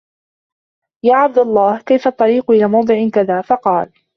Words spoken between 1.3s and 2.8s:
اللَّهِ كَيْفَ الطَّرِيقُ إلَى